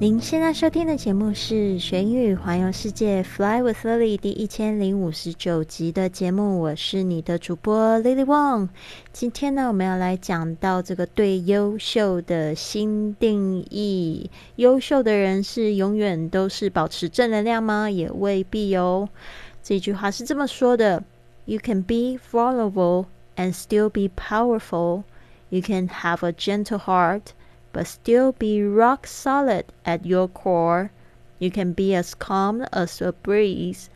[0.00, 8.70] 您现在收听的节目是《学英语环游世界》Fly with Lily 第一千零五十九集的节目，我是你的主播 Lily Wong。
[9.12, 14.30] 今天呢，我们要来讲到这个对优秀的新定义。
[14.56, 17.90] 优秀的人是永远都是保持正能量吗？
[17.90, 19.06] 也未必哦。
[19.62, 21.04] 这句话是这么说的
[21.44, 23.04] ：You can be vulnerable
[23.36, 25.02] and still be powerful.
[25.50, 27.34] You can have a gentle heart.
[27.73, 30.91] but still be rock solid at your core.
[31.39, 33.89] You can be as calm as a breeze,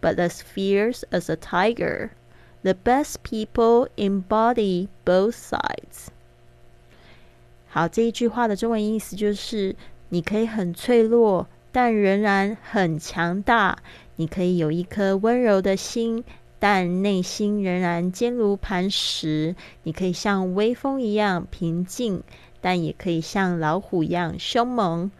[0.00, 2.10] but as fierce as a tiger.
[2.62, 6.08] The best people embody both sides.
[7.68, 9.74] 好，这一句话的中文意思就是：
[10.10, 13.76] 你可以很脆弱，但仍然很强大；
[14.16, 16.22] 你可以有一颗温柔的心，
[16.60, 22.22] 但内心仍然坚如磐石；你可以像微风一样平静。
[22.60, 25.10] 但也可以像老虎一样凶猛。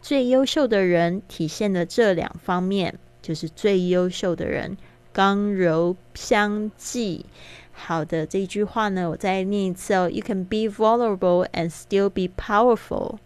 [0.00, 4.76] 最优秀的人体现了这两方面，就是最优秀的人
[5.12, 7.26] 刚柔相济。
[7.72, 10.08] 好的，这一句话呢，我再念一次哦。
[10.08, 13.18] You can be vulnerable and still be powerful.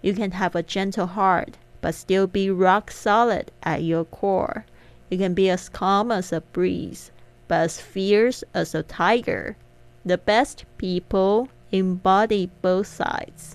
[0.00, 4.64] You can have a gentle heart but still be rock solid at your core.
[5.08, 7.06] You can be as calm as a breeze
[7.48, 9.56] but as fierce as a tiger.
[10.04, 13.53] The best people Embody both sides。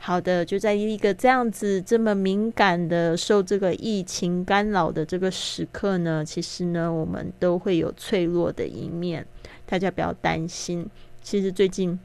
[0.00, 9.26] 好的，就在一个这样子这么敏感的、受这个疫情干扰的这个时刻呢，其实呢，我们都会有脆弱的一面，
[9.66, 10.88] 大家不要担心。
[11.20, 11.98] 其实最近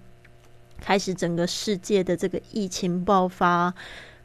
[0.81, 3.73] 开始整个世界的这个疫情爆发，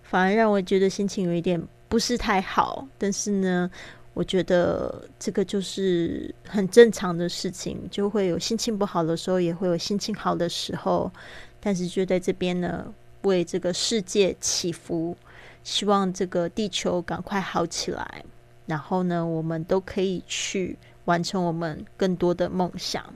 [0.03, 2.89] 反而让我觉得心情有一点不是太好。
[2.97, 3.71] 但是呢，
[4.19, 11.09] 我觉得这个就是很正常的事情，就会有心情不好的时候，也会有心情好的时候。
[11.61, 12.93] 但是就在这边呢，
[13.23, 15.17] 为这个世界祈福，
[15.62, 18.25] 希望这个地球赶快好起来，
[18.67, 23.15] 然后呢，我们都可以去完成我们更多的梦想。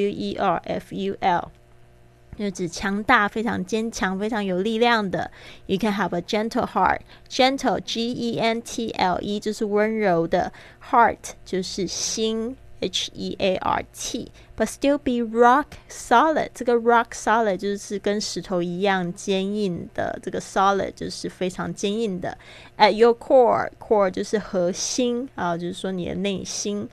[2.37, 5.31] 就指强大、非常坚强、非常有力量的。
[5.65, 7.01] You can have a gentle heart.
[7.31, 10.53] Gentle, G-E-N-T-L-E，就是温柔的。
[10.91, 16.51] Heart 就是心，H-E-A-R-T。But still be rock solid。
[16.55, 20.19] 这个 rock solid 就是跟石头一样坚硬的。
[20.23, 22.37] 这个 solid 就是非常坚硬的。
[22.77, 26.89] At your core, core 就是核心啊，就是说你的内心。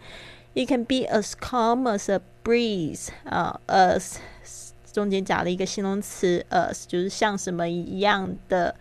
[0.54, 4.18] You can be as calm as a breeze 啊，as
[4.99, 8.75] 中间加了一个形容词 us，就是像什么一样的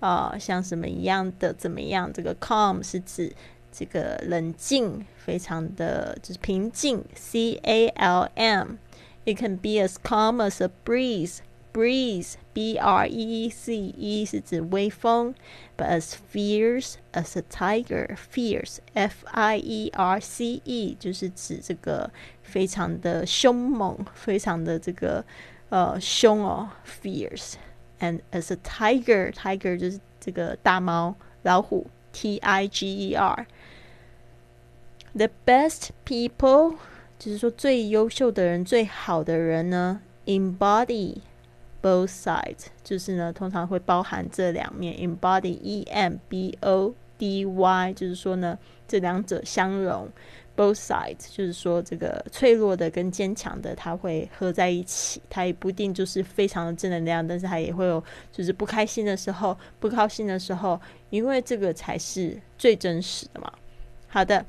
[0.00, 2.12] 啊，像什么一样的怎么样？
[2.12, 3.32] 这个 calm 是指
[3.72, 8.76] 这个冷静，非常的就是平静，C A L M。
[9.24, 11.38] It can be as calm as a breeze。
[11.72, 15.34] breeze b r e e z e 是指微风
[15.74, 22.10] ，but as fierce as a tiger fierce f i e r c e 就是指这个
[22.42, 25.24] 非常的凶猛，非常的这个
[25.71, 36.75] 呃凶哦，fierce。And as a tiger, tiger 就是这个大猫老虎，T I G E R。The best people
[37.17, 41.17] 就是说最优秀的人、最好的人呢，embody
[41.81, 50.07] both sides 就是呢，通常会包含这两面，embody E M B O D Y 就是说呢，这两者相融。
[50.55, 55.21] both sides，就是说这个脆弱的跟坚强的，它会合在一起。
[55.29, 63.51] 它也不一定就是非常的正能量，但是它也会有就是不开心的时候、不高兴的时候，因为这个才是最真实的嘛。
[64.07, 64.45] 好的，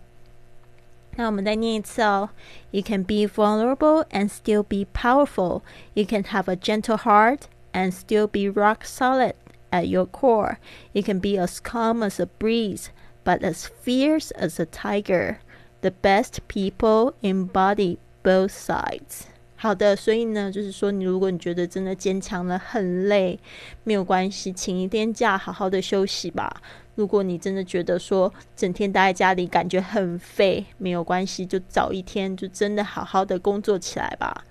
[1.16, 2.31] 那我们再念一次哦。
[2.70, 5.62] You can be vulnerable and still be powerful.
[5.94, 7.40] You can have a gentle heart
[7.72, 9.34] and still be rock solid
[9.70, 10.58] at your core.
[10.93, 12.87] You can be as calm as a breeze,
[13.25, 15.40] but as fierce as a tiger.
[15.83, 19.24] The best people embody both sides。
[19.57, 23.38] 好的，所以呢，就是说，你如果你觉得真的坚强了，很累，
[23.83, 26.62] 没有关系，请一天假，好好的休息吧。
[26.95, 34.45] 如果你真的觉得说整天待在家里感觉很废，没有关系，就早一天就真的好好的工作起来吧。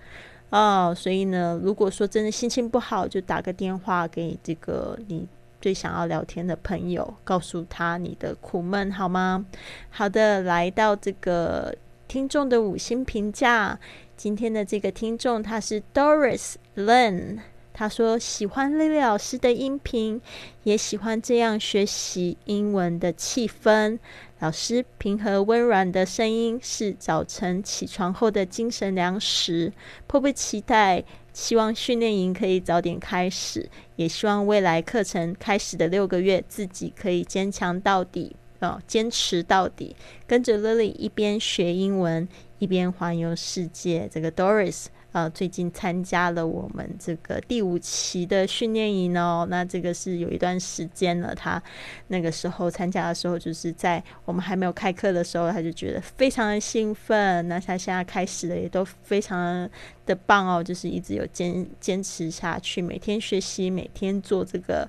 [0.50, 5.26] 哦，所以呢，如果说真的心情不好，就打个电话给这个你。
[5.62, 9.46] 最想要聊天的朋友，告诉他你的苦闷好吗？
[9.90, 11.72] 好的，来到这个
[12.08, 13.78] 听众的五星评价，
[14.16, 17.38] 今天的这个听众他是 Doris Len
[17.74, 20.20] 他说喜欢丽丽老师的音频，
[20.62, 23.98] 也喜欢这样学习英文的气氛。
[24.40, 29.72] 老师平和温软的声音是早晨起床后的精神粮食，
[30.06, 31.02] 迫不及待。
[31.32, 33.66] 希望训练营可以早点开始，
[33.96, 39.96] 也希望未来课程开始的六个月，自己可以坚强到底，哦，坚持到底，
[40.26, 42.28] 跟着 Lily 一边学英文，
[42.58, 44.06] 一边环游世界。
[44.12, 44.88] 这个 Doris。
[45.12, 51.34] 呃，最近参加了我们这个第五期的训练营哦，那这个是有一段时间了。
[51.34, 51.62] 他
[52.08, 57.46] 那个时候参加的时候，就是在我们还没有开课的时候，他就觉得非常的兴奋。
[57.46, 59.68] 那他现在开始的也都非常
[60.06, 64.88] 的棒哦，就是一直有坚坚持下去，每天学习，每天做这个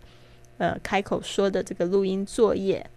[0.58, 2.90] 呃开口说的这个录音作业。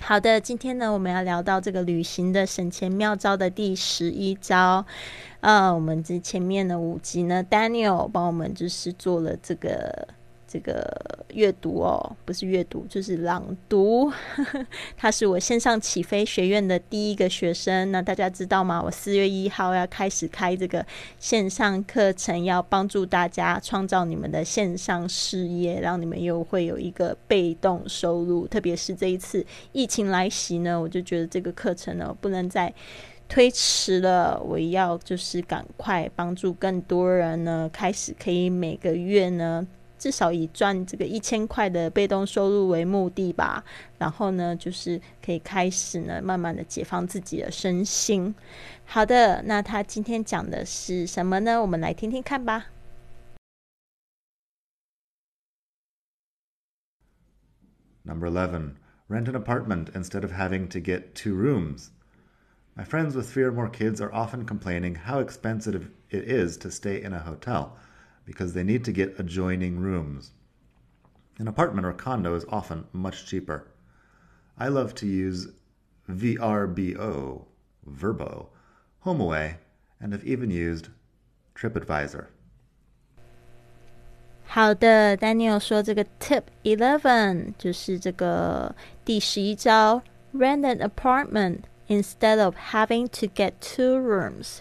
[0.00, 4.86] 好的，今天呢，我们要聊到这个旅行的省钱妙招的第十一招。
[5.40, 10.08] 呃，我们这前面的五集呢，Daniel 帮我们就是做了这个。
[10.48, 10.82] 这个
[11.34, 14.10] 阅读哦，不是阅读，就是朗读。
[14.96, 17.92] 他是我线上起飞学院的第一个学生。
[17.92, 18.82] 那大家知道吗？
[18.82, 20.84] 我四月一号要开始开这个
[21.18, 28.46] 线上课程，要帮助大家创造你们的线上事业，让你们又会有一个被动收入。
[28.48, 32.72] 特别是这一次疫情来袭呢，我就觉得这个课程呢不能再
[33.28, 34.40] 推迟了。
[34.42, 39.66] 我要就是赶快帮助更多人呢，开始可以每个月呢。
[39.98, 43.64] 至少以赚这个一千块的被动收入为目的吧，
[43.98, 48.34] 然后呢，就是可以开始呢，慢慢的解放自己的身心。
[48.84, 51.60] 好的，那他今天讲的是什么呢？
[51.60, 52.66] 我们来听听看吧。
[58.04, 58.76] Number eleven:
[59.08, 61.88] Rent an apartment instead of having to get two rooms.
[62.74, 66.70] My friends with three or more kids are often complaining how expensive it is to
[66.70, 67.76] stay in a hotel.
[68.27, 70.31] because they need to get adjoining rooms.
[71.39, 73.67] An apartment or condo is often much cheaper.
[74.57, 75.47] I love to use
[76.09, 77.45] VRBO,
[77.85, 78.49] Verbo,
[79.05, 79.55] HomeAway,
[79.99, 80.89] and have even used
[81.55, 82.27] TripAdvisor.
[84.45, 94.59] 好的，Daniel 说这个 Tip Eleven 就是这个第十一招，rent an apartment instead of having to get two rooms。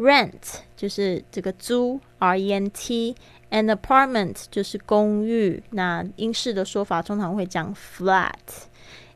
[0.00, 5.62] Rent 就是这个租，R E N T，an apartment 就是公寓。
[5.72, 8.32] 那英式的说法通常会讲 flat。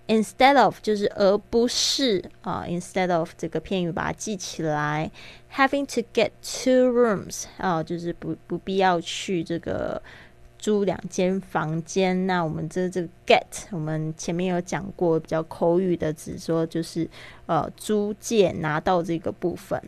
[0.06, 5.10] Instead of 就是而不是啊，instead of 这个片语把它记起来。
[5.54, 10.02] Having to get two rooms 啊，就是不不必要去这个
[10.58, 12.26] 租两间房间。
[12.26, 17.08] 那我们这这个 get 我们前面有讲过，比较口语的，只说就是
[17.46, 19.80] 呃租借拿到这个部分。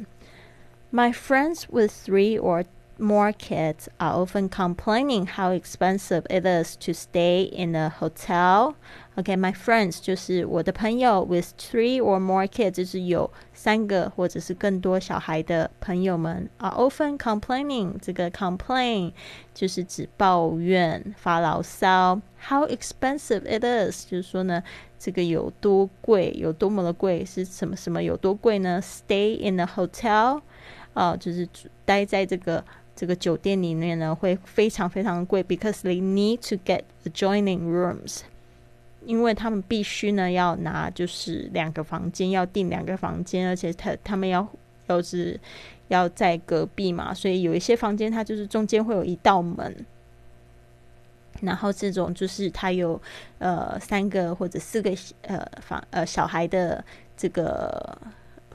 [0.95, 2.65] My friends with three or
[2.99, 8.75] more kids are often complaining how expensive it is to stay in a hotel.
[9.17, 19.13] Okay, my friends 就是我的朋友，with three or more kids 就是有三个或者是更多小孩的朋友们，are often complaining 这个 complain
[19.53, 22.21] 就是指抱怨、发牢骚。
[22.47, 24.61] How expensive it is 就是说呢，
[24.99, 28.79] 这个有多贵，有多么的贵，是什么什么有多贵呢？
[28.81, 30.41] Stay in a hotel。
[30.96, 31.46] 啊，就是
[31.84, 38.20] 待在这个这个酒店里面呢，会非常非常贵，because they need to get adjoining rooms，
[39.04, 44.48] 因为他们必须呢要拿就是两个房间，要订两个房间，而且他他们要
[44.86, 45.38] 要是
[45.88, 49.84] 要在隔壁嘛，所以有一些房间它就是中间会有一道门，
[51.42, 52.98] 然后这种就是它有
[53.36, 56.82] 呃三个或者四个呃房呃小孩的
[57.18, 57.98] 这个。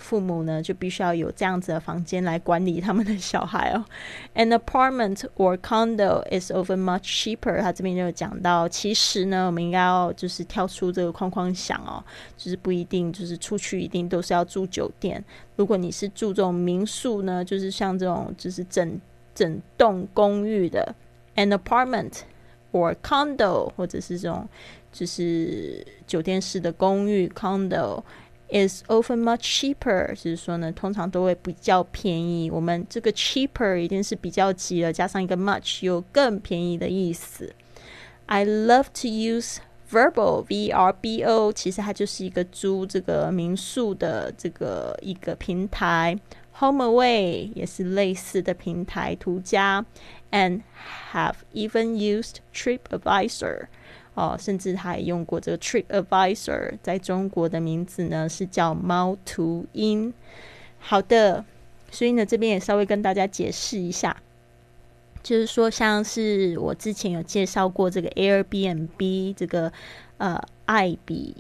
[0.01, 3.86] 父母呢就必须要有这样子的房间来管理他们的小孩哦。
[4.36, 7.62] An apartment or condo is often much cheaper。
[7.62, 12.03] 他这边就讲到，其实呢，我们应该要就是跳出这个框框想哦，
[12.36, 15.24] 就是不一定就是出去一定都是要住酒店。
[15.55, 19.00] 如果你是住这种民宿呢，就是像这种就是整
[19.36, 20.96] 整栋公寓的
[21.36, 22.22] ，an apartment
[22.72, 24.48] or condo，或者是这种。
[24.93, 28.03] 就是酒店式的公寓 condo
[28.50, 32.50] is often much cheaper，就是说呢，通常都会比较便宜。
[32.50, 37.52] 我们这个 cheaper 一定是比较级了，加上一个 much，有更便宜的意思。
[38.26, 39.59] I love to use
[39.90, 46.19] Vrbo V R B O，其实它就是一个租这个民宿的这个一个平台。
[46.59, 49.85] HomeAway 也是类似的平台，途家，
[50.31, 50.62] and
[51.12, 53.66] have even used TripAdvisor。
[54.13, 60.13] 哦，甚至他也用过这个 Trip Advisor，在中国的名字呢是叫猫途鹰。
[60.80, 61.46] 好的，
[61.89, 64.18] 所以呢这边也稍微跟大家解释一下。
[65.24, 69.72] 就是说，像是我之前有介绍过这个 Airbnb 这个
[70.18, 71.36] 呃爱比，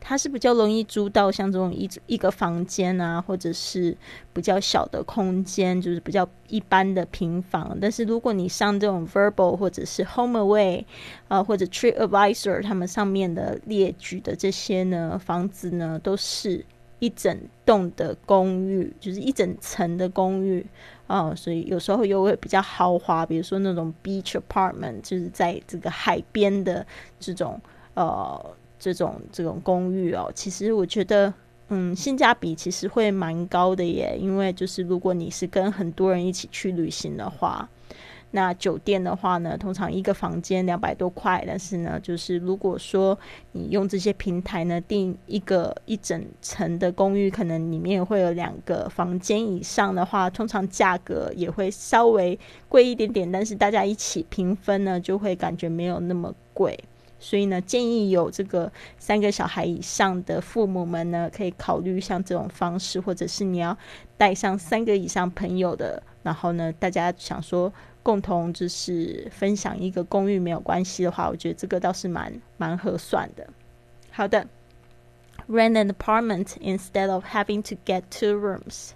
[0.00, 3.96] 它是比较容易租到像这种一一个房间啊，或者是
[4.32, 7.76] 比较小的空间，就是比较一般的平房。
[7.80, 10.84] 但是如果你上这种 Verbal 或者是 HomeAway
[11.28, 16.64] 啊，或者 TripAdvisor，他们上面的列举的这些呢房子呢，都是
[16.98, 20.64] 一整栋的公寓，就是一整层的公寓。
[21.08, 26.84] 哦，所以有时候又会比较豪华，比如说那种 beach apartment，就是在这个海边的
[27.20, 27.60] 这种
[27.94, 28.56] 呃
[28.86, 30.30] 这种这种公寓哦。
[30.32, 31.34] 其实我觉得，
[31.70, 37.68] 嗯，性价比其实会蛮高的耶，因为就是如果你是跟很多人一起去旅行的话。
[38.32, 43.16] 那酒店的话呢，通常一个房间两百多块，但是呢，就是如果说
[43.52, 52.38] 你用这些平台呢订一个一整层的公寓，可能里面会有两个房间以上的话，通常价格也会稍微
[52.68, 56.78] 贵一点点，但是大家一起平分呢，就会感觉没有那么贵。
[57.26, 63.76] 所以呢，建议有这个三个小孩以上的父母们呢，可以考虑像这种方式，或者是你要
[64.16, 67.72] 带上三个以上朋友的，然后呢，大家想说。
[68.06, 73.44] 共同就是分享一个公寓没有关系的话，我觉得这个倒是蛮蛮合算的。
[74.12, 74.46] 好的
[75.48, 78.90] ，rent an apartment instead of having to get two rooms。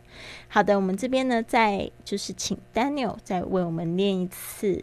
[0.47, 4.81] 好的，我们这边呢，再就是请 Daniel 再为我们念一次。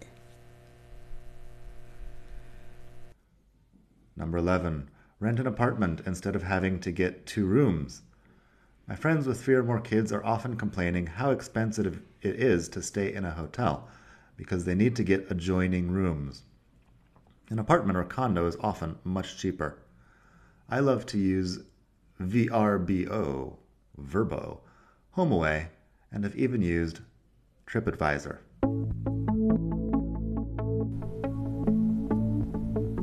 [4.18, 8.02] Number eleven, rent an apartment instead of having to get two rooms.
[8.88, 12.82] My friends with three or more kids are often complaining how expensive it is to
[12.82, 13.88] stay in a hotel
[14.36, 16.44] because they need to get adjoining rooms.
[17.50, 19.78] An apartment or condo is often much cheaper.
[20.68, 21.60] I love to use
[22.20, 23.56] VRBO,
[23.98, 24.62] Verbo,
[25.16, 25.68] HomeAway,
[26.12, 27.02] and have even used
[27.68, 28.40] TripAdvisor.